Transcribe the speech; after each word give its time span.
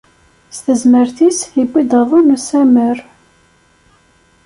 S 0.55 0.57
tezmert-is, 0.65 1.39
iwwi-d 1.61 1.91
aḍu 1.99 2.19
n 2.21 2.33
usammer. 2.35 2.97